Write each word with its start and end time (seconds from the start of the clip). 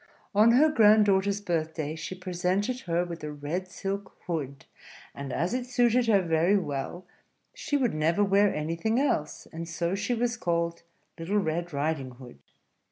On 0.33 0.53
her 0.53 0.67
grand 0.69 1.05
daughter's 1.05 1.41
birthday 1.41 1.93
she 1.95 2.15
presented 2.15 2.79
her 2.79 3.05
with 3.05 3.23
a 3.23 3.31
red 3.31 3.67
silk 3.67 4.17
hood; 4.25 4.65
and 5.13 5.31
as 5.31 5.53
it 5.53 5.67
suited 5.67 6.07
her 6.07 6.23
very 6.23 6.57
well, 6.57 7.05
she 7.53 7.77
would 7.77 7.93
never 7.93 8.23
wear 8.23 8.51
anything 8.51 8.99
else; 8.99 9.47
and 9.53 9.69
so 9.69 9.93
she 9.93 10.15
was 10.15 10.37
called 10.37 10.81
Little 11.19 11.37
Red 11.37 11.71
Riding 11.71 12.13
Hood. 12.15 12.39